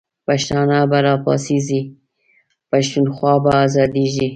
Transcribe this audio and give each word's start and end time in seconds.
پښتانه 0.27 0.77
به 0.91 0.97
راپاڅیږی، 1.05 1.81
پښتونخوا 2.69 3.33
به 3.43 3.51
آزادیږی 3.63 4.27